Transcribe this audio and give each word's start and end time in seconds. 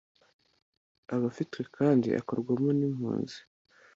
aba 1.13 1.25
afitwe 1.31 1.61
kandi 1.77 2.07
akorwamo 2.19 2.69
n 2.79 2.81
impunzi 2.89 3.39